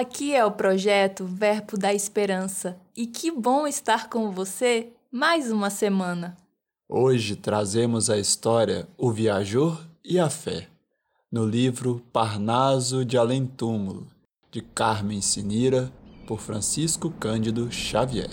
Aqui 0.00 0.34
é 0.34 0.42
o 0.42 0.50
projeto 0.50 1.26
Verbo 1.26 1.76
da 1.76 1.92
Esperança 1.92 2.80
e 2.96 3.06
que 3.06 3.30
bom 3.30 3.66
estar 3.66 4.08
com 4.08 4.30
você 4.30 4.94
mais 5.12 5.52
uma 5.52 5.68
semana. 5.68 6.38
Hoje 6.88 7.36
trazemos 7.36 8.08
a 8.08 8.16
história 8.16 8.88
O 8.96 9.12
Viajor 9.12 9.78
e 10.02 10.18
a 10.18 10.30
Fé, 10.30 10.68
no 11.30 11.44
livro 11.44 12.02
Parnaso 12.14 13.04
de 13.04 13.18
Além 13.18 13.44
Túmulo, 13.44 14.06
de 14.50 14.62
Carmen 14.62 15.20
Sinira, 15.20 15.92
por 16.26 16.40
Francisco 16.40 17.10
Cândido 17.10 17.70
Xavier. 17.70 18.30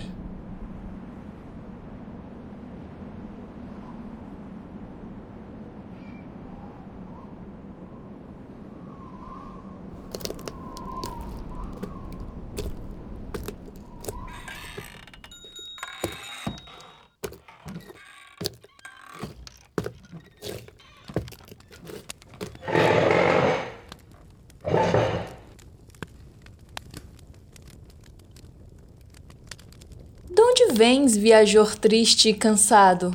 De 30.29 30.41
onde 30.41 30.73
vens, 30.73 31.15
viajor 31.15 31.75
triste 31.75 32.30
e 32.30 32.33
cansado? 32.33 33.11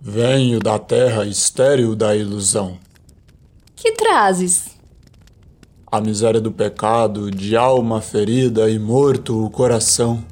Venho 0.00 0.58
da 0.58 0.78
terra 0.78 1.26
estéril 1.26 1.94
da 1.94 2.16
ilusão. 2.16 2.78
Que 3.76 3.92
trazes? 3.92 4.76
A 5.86 6.00
miséria 6.00 6.40
do 6.40 6.50
pecado, 6.50 7.30
de 7.30 7.56
alma 7.56 8.00
ferida 8.00 8.68
e 8.70 8.78
morto 8.78 9.44
o 9.44 9.50
coração. 9.50 10.24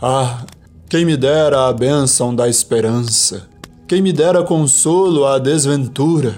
Ah, 0.00 0.46
quem 0.88 1.04
me 1.04 1.16
dera 1.16 1.66
a 1.66 1.72
bênção 1.72 2.34
da 2.34 2.48
esperança, 2.48 3.48
quem 3.88 4.00
me 4.00 4.12
dera 4.12 4.44
consolo 4.44 5.26
à 5.26 5.38
desventura. 5.38 6.34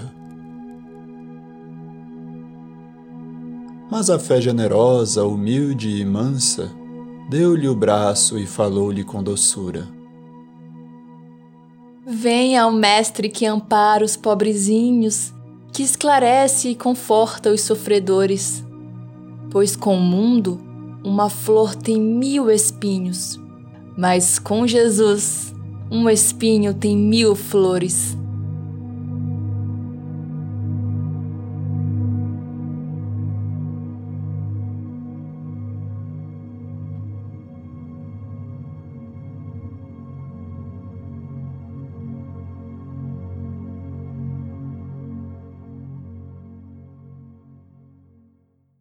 Mas 3.91 4.09
a 4.09 4.17
fé 4.17 4.41
generosa, 4.41 5.23
humilde 5.23 6.01
e 6.01 6.05
mansa 6.05 6.78
deu-lhe 7.29 7.69
o 7.69 7.75
braço 7.75 8.39
e 8.39 8.47
falou-lhe 8.47 9.03
com 9.03 9.21
doçura. 9.21 9.87
Venha 12.03 12.63
ao 12.63 12.71
Mestre 12.71 13.29
que 13.29 13.45
ampara 13.45 14.03
os 14.03 14.17
pobrezinhos, 14.17 15.31
que 15.71 15.83
esclarece 15.83 16.69
e 16.69 16.75
conforta 16.75 17.51
os 17.51 17.61
sofredores. 17.61 18.65
Pois 19.51 19.75
com 19.75 19.95
o 19.95 20.01
mundo 20.01 20.59
uma 21.03 21.29
flor 21.29 21.75
tem 21.75 22.01
mil 22.01 22.49
espinhos, 22.49 23.39
mas 23.95 24.39
com 24.39 24.65
Jesus 24.65 25.53
um 25.91 26.09
espinho 26.09 26.73
tem 26.73 26.97
mil 26.97 27.35
flores. 27.35 28.17